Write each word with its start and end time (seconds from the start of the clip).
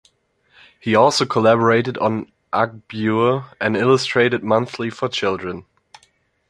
He 0.79 0.95
also 0.95 1.27
collaborated 1.27 1.95
on 1.99 2.31
"Aghbyur", 2.51 3.53
an 3.61 3.75
illustrated 3.75 4.43
monthly 4.43 4.89
for 4.89 5.07
children. 5.07 5.67